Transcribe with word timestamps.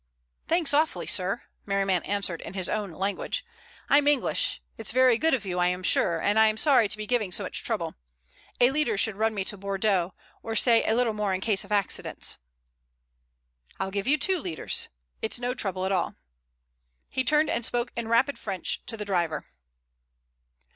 "Thanks 0.47 0.73
awfully, 0.73 1.05
sir," 1.05 1.43
Merriman 1.63 2.01
answered 2.05 2.41
in 2.41 2.55
his 2.55 2.67
own 2.67 2.89
language. 2.91 3.45
"I'm 3.87 4.07
English. 4.07 4.59
It's 4.75 4.89
very 4.91 5.19
good 5.19 5.35
of 5.35 5.45
you, 5.45 5.59
I'm 5.59 5.83
sure, 5.83 6.19
and 6.19 6.39
I'm 6.39 6.57
sorry 6.57 6.87
to 6.87 6.97
be 6.97 7.05
giving 7.05 7.31
so 7.31 7.43
much 7.43 7.63
trouble. 7.63 7.93
A 8.59 8.71
liter 8.71 8.97
should 8.97 9.15
run 9.15 9.35
me 9.35 9.45
to 9.45 9.57
Bordeaux, 9.57 10.15
or 10.41 10.55
say 10.55 10.81
a 10.85 10.95
little 10.95 11.13
more 11.13 11.35
in 11.35 11.39
case 11.41 11.63
of 11.63 11.71
accidents." 11.71 12.37
"I'll 13.79 13.91
give 13.91 14.07
you 14.07 14.17
two 14.17 14.39
liters. 14.39 14.89
It's 15.21 15.39
no 15.39 15.53
trouble 15.53 15.85
at 15.85 15.91
all." 15.91 16.15
He 17.07 17.23
turned 17.23 17.51
and 17.51 17.63
spoke 17.63 17.91
in 17.95 18.07
rapid 18.07 18.39
French 18.39 18.83
to 18.87 18.97
the 18.97 19.05
driver. 19.05 19.45